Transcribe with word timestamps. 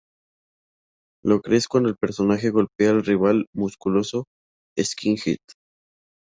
Lo 1.23 1.41
crees 1.41 1.67
cuando 1.67 1.89
su 1.89 1.95
personaje 1.95 2.49
golpea 2.49 2.89
al 2.89 3.05
rival 3.05 3.45
musculoso 3.53 4.25
skinhead. 4.75 5.37